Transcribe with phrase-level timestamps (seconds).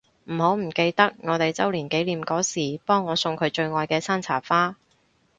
[0.23, 4.75] 唔好唔記得我哋週年紀念嗰時幫我送佢最愛嘅山茶花